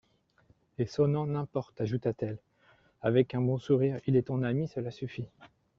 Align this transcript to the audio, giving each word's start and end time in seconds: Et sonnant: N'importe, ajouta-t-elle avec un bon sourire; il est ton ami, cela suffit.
Et 0.79 0.87
sonnant: 0.87 1.27
N'importe, 1.27 1.79
ajouta-t-elle 1.79 2.39
avec 3.03 3.35
un 3.35 3.41
bon 3.41 3.59
sourire; 3.59 3.99
il 4.07 4.15
est 4.15 4.23
ton 4.29 4.41
ami, 4.41 4.67
cela 4.67 4.89
suffit. 4.89 5.27